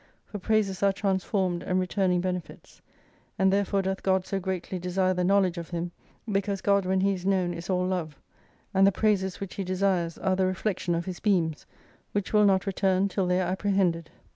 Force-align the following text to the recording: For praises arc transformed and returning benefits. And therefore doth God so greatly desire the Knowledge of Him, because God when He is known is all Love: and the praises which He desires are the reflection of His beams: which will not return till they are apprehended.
For 0.25 0.39
praises 0.39 0.81
arc 0.81 0.95
transformed 0.95 1.61
and 1.61 1.79
returning 1.79 2.21
benefits. 2.21 2.81
And 3.37 3.53
therefore 3.53 3.83
doth 3.83 4.01
God 4.01 4.25
so 4.25 4.39
greatly 4.39 4.79
desire 4.79 5.13
the 5.13 5.23
Knowledge 5.23 5.59
of 5.59 5.69
Him, 5.69 5.91
because 6.31 6.59
God 6.59 6.87
when 6.87 7.01
He 7.01 7.13
is 7.13 7.23
known 7.23 7.53
is 7.53 7.69
all 7.69 7.85
Love: 7.85 8.19
and 8.73 8.87
the 8.87 8.91
praises 8.91 9.39
which 9.39 9.53
He 9.53 9.63
desires 9.63 10.17
are 10.17 10.35
the 10.35 10.47
reflection 10.47 10.95
of 10.95 11.05
His 11.05 11.19
beams: 11.19 11.67
which 12.13 12.33
will 12.33 12.45
not 12.45 12.65
return 12.65 13.09
till 13.09 13.27
they 13.27 13.39
are 13.41 13.47
apprehended. 13.51 14.09